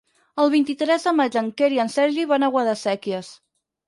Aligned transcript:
El 0.43 0.47
vint-i-tres 0.51 1.03
de 1.09 1.11
maig 1.17 1.37
en 1.41 1.51
Quer 1.59 1.69
i 1.75 1.77
en 1.83 1.91
Sergi 1.97 2.25
van 2.31 2.47
a 2.47 2.49
Guadasséquies. 2.57 3.31